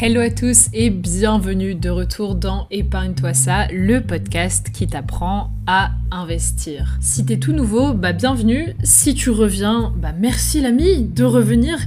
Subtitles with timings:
[0.00, 5.90] Hello à tous et bienvenue de retour dans Épargne-toi ça, le podcast qui t'apprend à
[6.12, 6.96] investir.
[7.00, 8.76] Si t'es tout nouveau, bah bienvenue.
[8.84, 11.80] Si tu reviens, bah merci l'ami de revenir.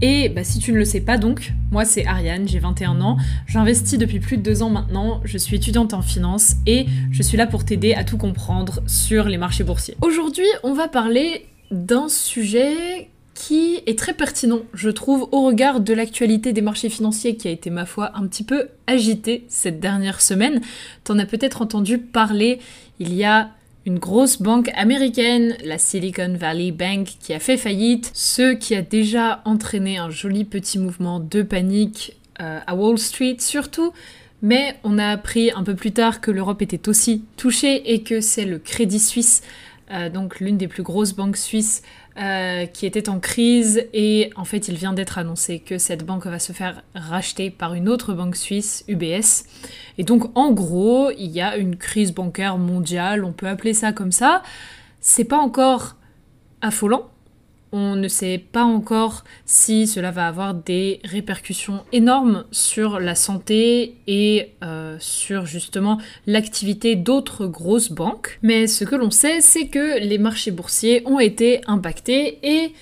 [0.00, 3.18] Et bah si tu ne le sais pas donc, moi c'est Ariane, j'ai 21 ans,
[3.46, 7.36] j'investis depuis plus de deux ans maintenant, je suis étudiante en finance et je suis
[7.36, 9.94] là pour t'aider à tout comprendre sur les marchés boursiers.
[10.00, 15.94] Aujourd'hui on va parler d'un sujet qui est très pertinent, je trouve, au regard de
[15.94, 20.20] l'actualité des marchés financiers qui a été, ma foi, un petit peu agitée cette dernière
[20.20, 20.60] semaine.
[21.04, 22.58] T'en as peut-être entendu parler,
[22.98, 23.50] il y a
[23.86, 28.82] une grosse banque américaine, la Silicon Valley Bank, qui a fait faillite, ce qui a
[28.82, 33.92] déjà entraîné un joli petit mouvement de panique euh, à Wall Street surtout.
[34.42, 38.20] Mais on a appris un peu plus tard que l'Europe était aussi touchée et que
[38.20, 39.42] c'est le Crédit Suisse,
[39.90, 41.82] euh, donc l'une des plus grosses banques suisses,
[42.18, 46.26] euh, qui était en crise et en fait il vient d'être annoncé que cette banque
[46.26, 49.44] va se faire racheter par une autre banque suisse, UBS.
[49.98, 53.92] Et donc en gros, il y a une crise bancaire mondiale, on peut appeler ça
[53.92, 54.42] comme ça.
[55.00, 55.94] C'est pas encore
[56.60, 57.08] affolant,
[57.72, 63.96] on ne sait pas encore si cela va avoir des répercussions énormes sur la santé
[64.06, 68.38] et euh, sur justement l'activité d'autres grosses banques.
[68.42, 72.72] Mais ce que l'on sait, c'est que les marchés boursiers ont été impactés et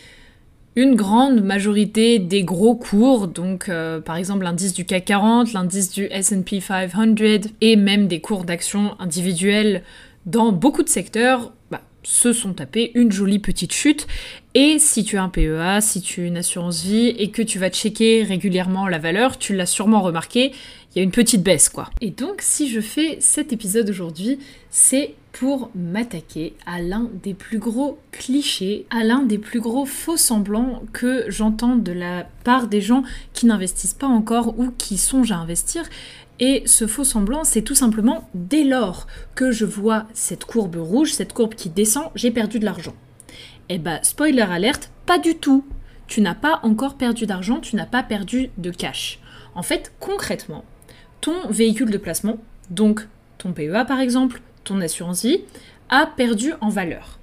[0.76, 5.90] une grande majorité des gros cours, donc euh, par exemple l'indice du CAC 40, l'indice
[5.90, 7.14] du SP 500
[7.62, 9.82] et même des cours d'actions individuelles
[10.26, 14.06] dans beaucoup de secteurs, bah, se sont tapés une jolie petite chute.
[14.54, 17.58] Et si tu as un PEA, si tu as une assurance vie et que tu
[17.58, 20.52] vas checker régulièrement la valeur, tu l'as sûrement remarqué,
[20.94, 21.90] il y a une petite baisse quoi.
[22.00, 24.38] Et donc si je fais cet épisode aujourd'hui,
[24.70, 30.16] c'est pour m'attaquer à l'un des plus gros clichés, à l'un des plus gros faux
[30.16, 33.02] semblants que j'entends de la part des gens
[33.34, 35.82] qui n'investissent pas encore ou qui songent à investir.
[36.38, 41.12] Et ce faux semblant, c'est tout simplement dès lors que je vois cette courbe rouge,
[41.12, 42.94] cette courbe qui descend, j'ai perdu de l'argent.
[43.68, 45.64] Eh ben, spoiler alerte, pas du tout.
[46.06, 49.18] Tu n'as pas encore perdu d'argent, tu n'as pas perdu de cash.
[49.54, 50.64] En fait, concrètement,
[51.20, 52.38] ton véhicule de placement,
[52.70, 53.08] donc
[53.38, 55.40] ton PEA par exemple, ton assurance vie,
[55.88, 57.18] a perdu en valeur.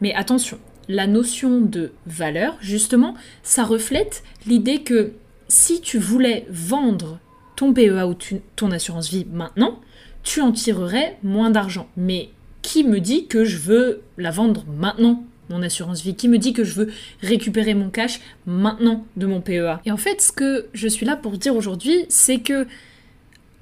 [0.00, 0.58] Mais attention,
[0.88, 5.12] la notion de valeur, justement, ça reflète l'idée que
[5.48, 7.20] si tu voulais vendre
[7.60, 8.14] ton PEA ou
[8.56, 9.80] ton assurance vie maintenant,
[10.22, 11.88] tu en tirerais moins d'argent.
[11.94, 12.30] Mais
[12.62, 16.14] qui me dit que je veux la vendre maintenant mon assurance vie?
[16.14, 16.90] Qui me dit que je veux
[17.20, 21.16] récupérer mon cash maintenant de mon PEA Et en fait, ce que je suis là
[21.16, 22.66] pour dire aujourd'hui, c'est que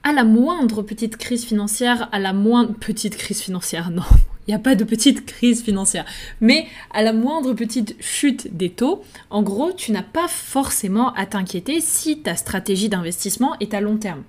[0.02, 4.02] à la moindre petite crise financière, à la moindre petite crise financière, non,
[4.46, 6.04] il n'y a pas de petite crise financière,
[6.40, 11.26] mais à la moindre petite chute des taux, en gros, tu n'as pas forcément à
[11.26, 14.22] t'inquiéter si ta stratégie d'investissement est à long terme.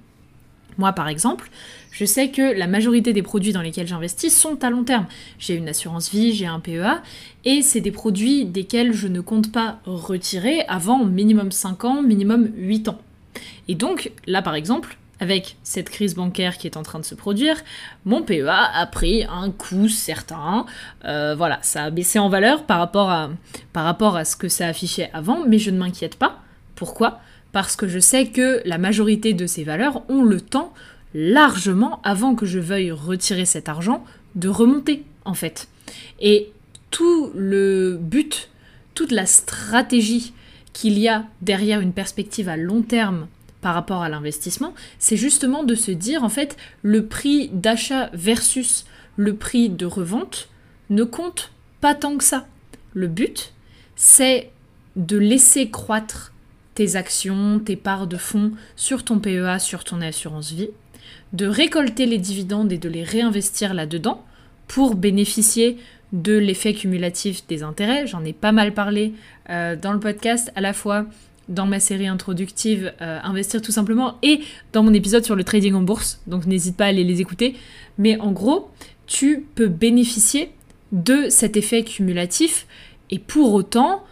[0.78, 1.50] Moi, par exemple,
[1.92, 5.08] je sais que la majorité des produits dans lesquels j'investis sont à long terme.
[5.38, 7.02] J'ai une assurance vie, j'ai un PEA,
[7.44, 12.50] et c'est des produits desquels je ne compte pas retirer avant minimum 5 ans, minimum
[12.56, 13.00] 8 ans.
[13.68, 17.16] Et donc, là, par exemple, avec cette crise bancaire qui est en train de se
[17.16, 17.58] produire,
[18.06, 20.66] mon PEA a pris un coup certain.
[21.06, 23.30] Euh, voilà, ça a baissé en valeur par rapport, à,
[23.74, 26.42] par rapport à ce que ça affichait avant, mais je ne m'inquiète pas.
[26.76, 27.20] Pourquoi?
[27.52, 30.74] Parce que je sais que la majorité de ces valeurs ont le temps
[31.14, 34.06] largement avant que je veuille retirer cet argent
[34.36, 35.68] de remonter en fait.
[36.20, 36.52] Et
[36.92, 38.50] tout le but,
[38.94, 40.34] toute la stratégie
[40.74, 43.28] qu'il y a derrière une perspective à long terme
[43.62, 48.86] par rapport à l'investissement, c'est justement de se dire en fait le prix d'achat versus
[49.18, 50.50] le prix de revente
[50.90, 52.48] ne compte pas tant que ça.
[52.94, 53.54] Le but,
[53.96, 54.50] c'est
[54.96, 56.34] de laisser croître
[56.74, 60.70] tes actions, tes parts de fonds sur ton PEA, sur ton assurance vie,
[61.34, 64.24] de récolter les dividendes et de les réinvestir là-dedans
[64.68, 65.78] pour bénéficier
[66.14, 68.08] de l'effet cumulatif des intérêts.
[68.08, 69.14] J'en ai pas mal parlé
[69.50, 71.06] euh, dans le podcast, à la fois
[71.50, 74.40] dans ma série introductive euh, Investir tout simplement et
[74.72, 76.22] dans mon épisode sur le trading en bourse.
[76.28, 77.56] Donc n'hésite pas à aller les écouter.
[77.98, 78.70] Mais en gros,
[79.08, 80.52] tu peux bénéficier
[80.92, 82.66] de cet effet cumulatif
[83.10, 84.04] et pour autant,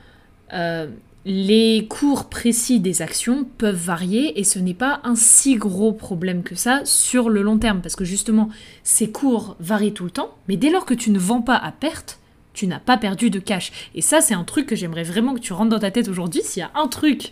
[0.53, 0.87] euh,
[1.25, 6.41] les cours précis des actions peuvent varier et ce n'est pas un si gros problème
[6.41, 8.49] que ça sur le long terme parce que justement
[8.83, 11.73] ces cours varient tout le temps mais dès lors que tu ne vends pas à
[11.73, 12.19] perte
[12.57, 13.71] tu n'as pas perdu de cash.
[13.93, 16.41] Et ça, c'est un truc que j'aimerais vraiment que tu rentres dans ta tête aujourd'hui.
[16.43, 17.31] S'il y a un truc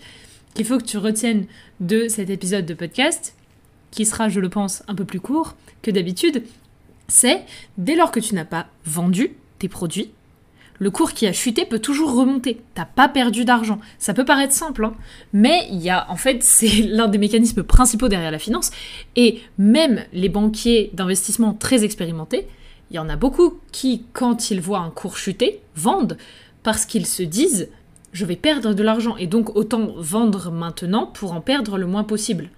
[0.54, 1.48] qu'il faut que tu retiennes
[1.80, 3.36] de cet épisode de podcast,
[3.90, 6.44] qui sera, je le pense, un peu plus court que d'habitude,
[7.08, 7.44] c'est
[7.80, 10.12] dès lors que tu n'as pas vendu tes produits,
[10.78, 12.62] le cours qui a chuté peut toujours remonter.
[12.76, 13.80] T'as pas perdu d'argent.
[13.98, 14.94] Ça peut paraître simple, hein,
[15.34, 18.70] mais il y a, en fait, c'est l'un des mécanismes principaux derrière la finance.
[19.16, 22.48] Et même les banquiers d'investissement très expérimentés,
[22.92, 26.18] il y en a beaucoup qui, quand ils voient un cours chuter, vendent
[26.64, 27.70] parce qu'ils se disent
[28.14, 32.06] je vais perdre de l'argent et donc autant vendre maintenant pour en perdre le moins
[32.06, 32.50] possible.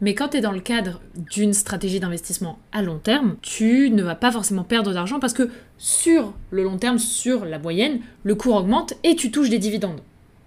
[0.00, 4.02] Mais quand tu es dans le cadre d'une stratégie d'investissement à long terme, tu ne
[4.02, 8.34] vas pas forcément perdre d'argent parce que sur le long terme, sur la moyenne, le
[8.34, 10.00] cours augmente et tu touches des dividendes.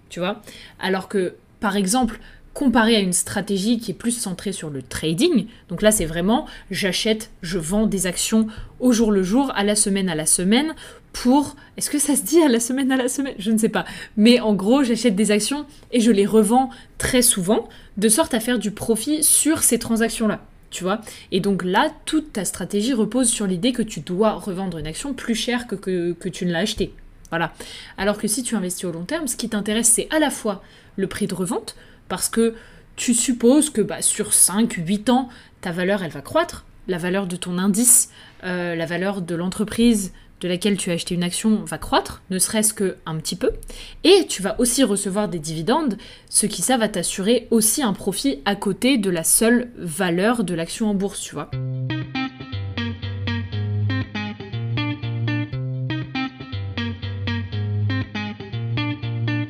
[0.08, 0.40] Tu vois?
[0.78, 2.20] Alors que, par exemple,
[2.54, 6.46] comparé à une stratégie qui est plus centrée sur le trading, donc là c'est vraiment
[6.70, 8.46] j'achète, je vends des actions
[8.80, 10.74] au jour le jour, à la semaine à la semaine,
[11.12, 11.56] pour...
[11.76, 13.34] Est-ce que ça se dit à la semaine à la semaine?
[13.38, 13.84] Je ne sais pas.
[14.16, 18.40] Mais en gros, j'achète des actions et je les revends très souvent, de sorte à
[18.40, 20.40] faire du profit sur ces transactions-là.
[20.70, 21.02] Tu vois?
[21.30, 25.12] Et donc là, toute ta stratégie repose sur l'idée que tu dois revendre une action
[25.12, 26.94] plus chère que, tu ne l'as achetée.
[27.28, 27.52] Voilà.
[27.98, 30.62] Alors que si tu investis au long terme, ce qui t'intéresse, c'est à la fois
[30.96, 31.76] le prix de revente,
[32.12, 32.54] parce que
[32.94, 35.30] tu supposes que bah, sur 5, 8 ans,
[35.62, 38.10] ta valeur, elle va croître, la valeur de ton indice,
[38.44, 40.12] euh, la valeur de l'entreprise,
[40.42, 43.52] de laquelle tu as acheté une action va croître, ne serait-ce que un petit peu,
[44.04, 45.96] et tu vas aussi recevoir des dividendes,
[46.28, 50.52] ce qui ça va t'assurer aussi un profit à côté de la seule valeur de
[50.52, 51.50] l'action en bourse, tu vois.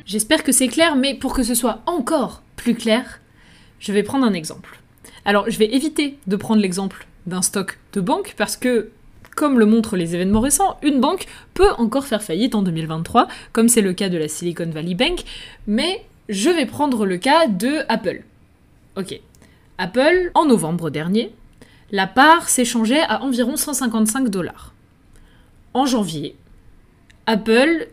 [0.05, 3.19] J'espère que c'est clair, mais pour que ce soit encore plus clair,
[3.79, 4.79] je vais prendre un exemple.
[5.25, 8.89] Alors, je vais éviter de prendre l'exemple d'un stock de banque parce que
[9.35, 13.67] comme le montrent les événements récents, une banque peut encore faire faillite en 2023, comme
[13.67, 15.23] c'est le cas de la Silicon Valley Bank,
[15.67, 18.23] mais je vais prendre le cas de Apple.
[18.95, 19.19] Ok.
[19.77, 21.33] Apple, en novembre dernier,
[21.91, 24.73] la part s'échangeait à environ 155 dollars.
[25.73, 26.37] En janvier,
[27.25, 27.87] Apple,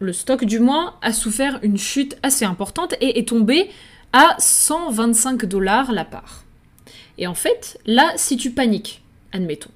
[0.00, 3.70] le stock du moins, a souffert une chute assez importante et est tombé
[4.12, 6.44] à 125 dollars la part.
[7.18, 9.02] Et en fait, là, si tu paniques,
[9.32, 9.70] admettons,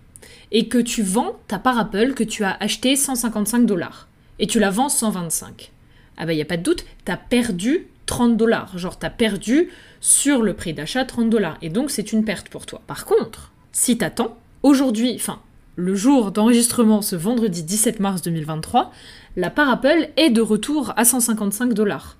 [0.50, 4.58] et que tu vends ta part Apple que tu as acheté 155 dollars et tu
[4.58, 5.70] la vends 125.
[6.16, 8.78] Ah bah il y a pas de doute, tu as perdu 30 dollars.
[8.78, 9.68] Genre tu as perdu
[10.00, 12.80] sur le prix d'achat 30 dollars et donc c'est une perte pour toi.
[12.86, 15.40] Par contre, si tu attends, aujourd'hui, enfin
[15.76, 18.92] le jour d'enregistrement ce vendredi 17 mars 2023,
[19.36, 22.16] la part Apple est de retour à 155 dollars.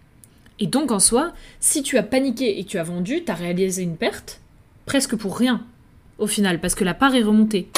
[0.58, 3.82] Et donc en soi, si tu as paniqué et tu as vendu, tu as réalisé
[3.82, 4.40] une perte
[4.86, 5.64] presque pour rien
[6.18, 7.68] au final parce que la part est remontée.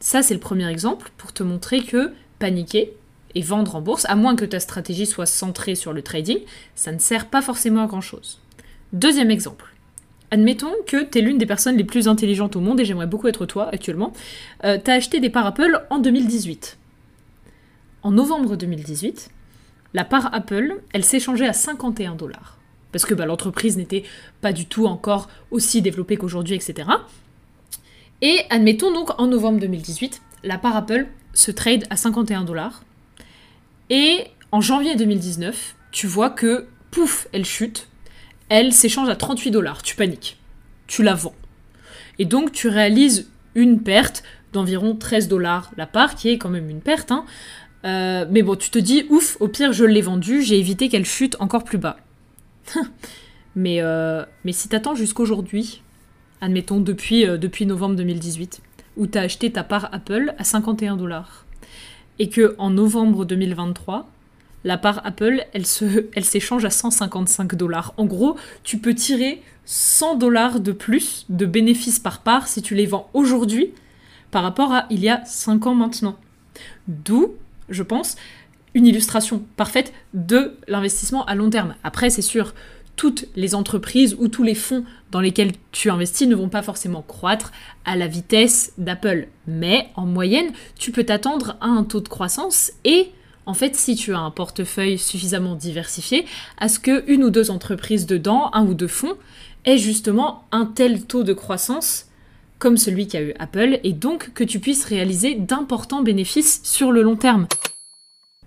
[0.00, 2.92] Ça, c'est le premier exemple pour te montrer que paniquer
[3.34, 6.38] et vendre en bourse, à moins que ta stratégie soit centrée sur le trading,
[6.74, 8.40] ça ne sert pas forcément à grand-chose.
[8.92, 9.74] Deuxième exemple.
[10.30, 13.28] Admettons que tu es l'une des personnes les plus intelligentes au monde, et j'aimerais beaucoup
[13.28, 14.12] être toi actuellement.
[14.64, 16.78] Euh, tu as acheté des parts Apple en 2018.
[18.02, 19.30] En novembre 2018,
[19.94, 22.58] la part Apple, elle s'échangeait à 51 dollars.
[22.92, 24.04] Parce que bah, l'entreprise n'était
[24.40, 26.88] pas du tout encore aussi développée qu'aujourd'hui, etc.
[28.20, 32.82] Et admettons donc en novembre 2018, la part Apple se trade à 51 dollars.
[33.90, 37.88] Et en janvier 2019, tu vois que, pouf, elle chute.
[38.48, 39.82] Elle s'échange à 38 dollars.
[39.82, 40.38] Tu paniques.
[40.86, 41.34] Tu la vends.
[42.18, 44.22] Et donc tu réalises une perte
[44.52, 47.10] d'environ 13 dollars la part, qui est quand même une perte.
[47.12, 47.24] Hein.
[47.84, 51.06] Euh, mais bon, tu te dis, ouf, au pire, je l'ai vendue, j'ai évité qu'elle
[51.06, 51.98] chute encore plus bas.
[53.56, 55.82] mais, euh, mais si t'attends jusqu'aujourd'hui,
[56.40, 58.62] admettons depuis, euh, depuis novembre 2018,
[58.96, 61.44] où tu as acheté ta part Apple à 51 dollars.
[62.18, 64.10] Et que en novembre 2023,
[64.68, 67.94] la part Apple, elle, se, s'échange à 155 dollars.
[67.96, 72.74] En gros, tu peux tirer 100 dollars de plus de bénéfices par part si tu
[72.74, 73.72] les vends aujourd'hui
[74.30, 76.18] par rapport à il y a 5 ans maintenant.
[76.86, 77.32] D'où,
[77.70, 78.16] je pense,
[78.74, 81.74] une illustration parfaite de l'investissement à long terme.
[81.82, 82.52] Après, c'est sûr,
[82.94, 87.00] toutes les entreprises ou tous les fonds dans lesquels tu investis ne vont pas forcément
[87.00, 87.52] croître
[87.86, 89.28] à la vitesse d'Apple.
[89.46, 93.12] Mais en moyenne, tu peux t'attendre à un taux de croissance et
[93.48, 96.26] en fait, si tu as un portefeuille suffisamment diversifié,
[96.58, 99.16] à ce que une ou deux entreprises dedans, un ou deux fonds,
[99.64, 102.08] aient justement un tel taux de croissance
[102.58, 107.00] comme celui qu'a eu Apple et donc que tu puisses réaliser d'importants bénéfices sur le
[107.00, 107.46] long terme.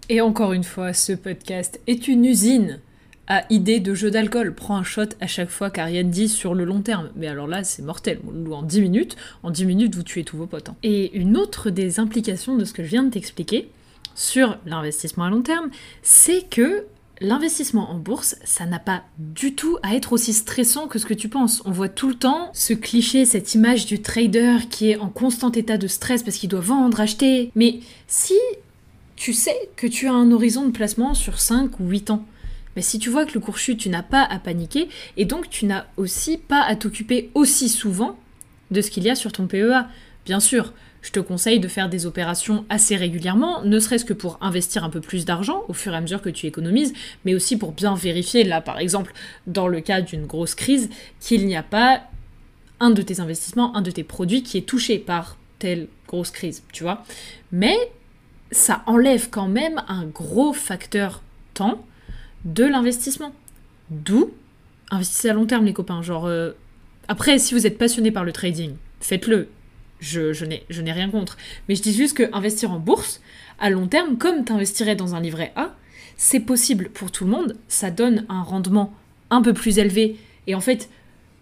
[0.07, 2.79] Et encore une fois, ce podcast est une usine
[3.27, 4.53] à idée de jeu d'alcool.
[4.53, 7.09] Prends un shot à chaque fois qu'Ariane dit sur le long terme.
[7.15, 8.19] Mais alors là, c'est mortel.
[8.51, 10.69] En 10 minutes, en 10 minutes, vous tuez tous vos potes.
[10.69, 10.75] Hein.
[10.83, 13.71] Et une autre des implications de ce que je viens de t'expliquer
[14.15, 15.69] sur l'investissement à long terme,
[16.01, 16.85] c'est que
[17.21, 21.13] l'investissement en bourse, ça n'a pas du tout à être aussi stressant que ce que
[21.13, 21.61] tu penses.
[21.65, 25.51] On voit tout le temps ce cliché, cette image du trader qui est en constant
[25.51, 27.51] état de stress parce qu'il doit vendre, acheter.
[27.55, 28.33] Mais si
[29.21, 32.25] tu sais que tu as un horizon de placement sur 5 ou 8 ans.
[32.75, 35.47] Mais si tu vois que le cours chute, tu n'as pas à paniquer et donc
[35.47, 38.17] tu n'as aussi pas à t'occuper aussi souvent
[38.71, 39.85] de ce qu'il y a sur ton PEA.
[40.25, 44.37] Bien sûr, je te conseille de faire des opérations assez régulièrement, ne serait-ce que pour
[44.41, 46.93] investir un peu plus d'argent au fur et à mesure que tu économises,
[47.25, 49.13] mais aussi pour bien vérifier, là par exemple,
[49.47, 50.89] dans le cas d'une grosse crise,
[51.19, 52.03] qu'il n'y a pas
[52.79, 56.63] un de tes investissements, un de tes produits qui est touché par telle grosse crise,
[56.71, 57.03] tu vois.
[57.51, 57.77] Mais
[58.51, 61.21] ça enlève quand même un gros facteur
[61.53, 61.83] temps
[62.43, 63.33] de l'investissement.
[63.89, 64.31] D'où
[64.89, 66.01] investissez à long terme, les copains.
[66.01, 66.51] Genre, euh,
[67.07, 69.47] après, si vous êtes passionné par le trading, faites-le.
[70.01, 70.43] Je,
[70.81, 71.37] n'ai rien contre.
[71.69, 73.21] Mais je dis juste que investir en bourse,
[73.59, 75.75] à long terme, comme tu investirais dans un livret A,
[76.17, 77.55] c'est possible pour tout le monde.
[77.67, 78.93] Ça donne un rendement
[79.29, 80.17] un peu plus élevé.
[80.47, 80.89] Et en fait,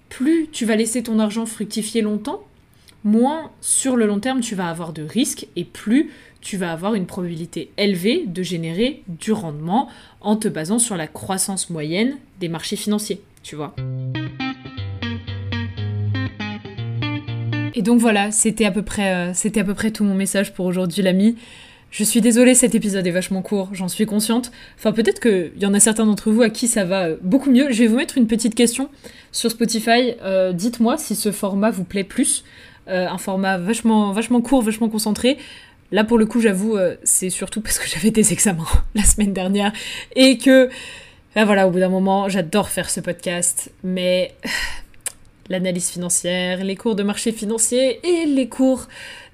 [0.10, 2.44] plus tu vas laisser ton argent fructifier longtemps,
[3.04, 6.12] moins sur le long terme tu vas avoir de risques et plus
[6.42, 9.90] tu vas avoir une probabilité élevée de générer du rendement
[10.22, 13.76] en te basant sur la croissance moyenne des marchés financiers, tu vois.
[17.80, 20.54] Et donc voilà, c'était à peu près, euh, c'était à peu près tout mon message
[20.54, 21.38] pour aujourd'hui, l'ami.
[21.92, 24.52] Je suis désolée, cet épisode est vachement court, j'en suis consciente.
[24.78, 27.50] Enfin, peut-être qu'il y en a certains d'entre vous à qui ça va euh, beaucoup
[27.50, 27.72] mieux.
[27.72, 28.90] Je vais vous mettre une petite question
[29.32, 30.16] sur Spotify.
[30.22, 32.44] Euh, dites-moi si ce format vous plaît plus.
[32.86, 35.38] un format vachement, vachement court, vachement concentré.
[35.94, 39.72] Là, pour le coup, j'avoue, c'est surtout parce que j'avais des examens la semaine dernière
[40.18, 40.70] et que,
[41.34, 44.34] ben voilà, au bout d'un moment, j'adore faire ce podcast, mais
[45.50, 48.88] l'analyse financière, les cours de marché financier et les cours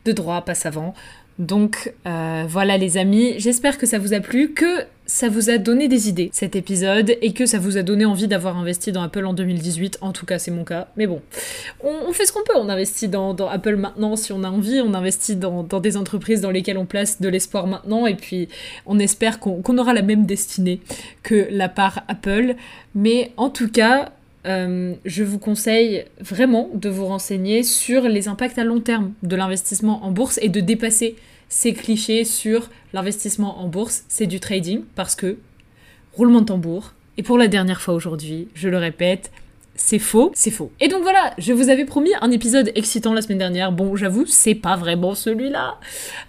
[0.05, 0.93] de droit passent avant.
[1.37, 5.57] Donc euh, voilà les amis, j'espère que ça vous a plu, que ça vous a
[5.57, 9.01] donné des idées cet épisode et que ça vous a donné envie d'avoir investi dans
[9.01, 9.97] Apple en 2018.
[9.99, 11.21] En tout cas c'est mon cas, mais bon,
[11.83, 14.93] on, fait ce qu'on peut, on investit dans, Apple maintenant si on a envie, on
[14.93, 18.47] investit dans, des entreprises dans lesquelles on place de l'espoir maintenant et puis
[18.85, 20.79] on espère qu'on aura la même destinée
[21.21, 22.55] que la part Apple.
[22.95, 24.13] Mais en tout cas,
[24.45, 29.35] euh, je vous conseille vraiment de vous renseigner sur les impacts à long terme de
[29.35, 31.15] l'investissement en bourse et de dépasser
[31.49, 35.37] ces clichés sur l'investissement en bourse, c'est du trading parce que
[36.13, 36.93] roulement de tambour.
[37.17, 39.31] Et pour la dernière fois aujourd'hui, je le répète,
[39.75, 40.71] c'est faux, c'est faux.
[40.79, 43.71] Et donc voilà, je vous avais promis un épisode excitant la semaine dernière.
[43.71, 45.79] Bon, j'avoue, c'est pas vraiment celui-là,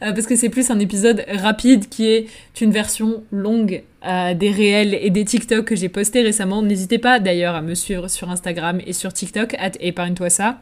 [0.03, 2.27] euh, parce que c'est plus un épisode rapide qui est
[2.61, 6.63] une version longue euh, des réels et des TikTok que j'ai postés récemment.
[6.63, 10.59] N'hésitez pas d'ailleurs à me suivre sur Instagram et sur TikTok, at épargne-toi ça.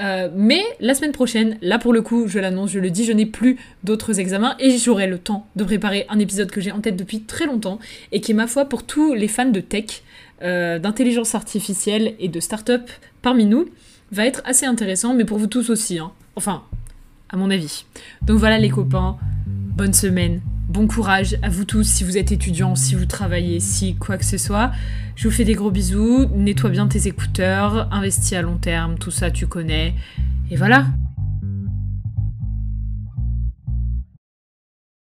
[0.00, 3.12] Euh, mais la semaine prochaine, là pour le coup, je l'annonce, je le dis, je
[3.12, 6.80] n'ai plus d'autres examens et j'aurai le temps de préparer un épisode que j'ai en
[6.80, 7.78] tête depuis très longtemps
[8.12, 10.02] et qui est ma foi pour tous les fans de tech
[10.42, 12.90] euh, d'intelligence artificielle et de start-up
[13.22, 13.66] parmi nous
[14.12, 15.98] va être assez intéressant, mais pour vous tous aussi.
[15.98, 16.10] Hein.
[16.36, 16.62] Enfin,
[17.28, 17.84] à mon avis.
[18.22, 19.16] Donc voilà les copains,
[19.46, 23.94] bonne semaine, bon courage à vous tous si vous êtes étudiants, si vous travaillez, si
[23.96, 24.72] quoi que ce soit.
[25.16, 29.10] Je vous fais des gros bisous, nettoie bien tes écouteurs, investis à long terme, tout
[29.10, 29.94] ça tu connais.
[30.50, 30.86] Et voilà,